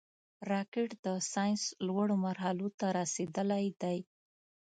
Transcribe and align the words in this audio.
راکټ 0.51 0.89
د 1.05 1.07
ساینس 1.31 1.61
لوړو 1.87 2.15
مرحلو 2.25 2.67
ته 2.79 2.85
رسېدلی 2.97 3.65
دی 3.81 3.97